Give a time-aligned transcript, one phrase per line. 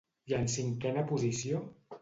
[0.31, 1.65] I en cinquena posició?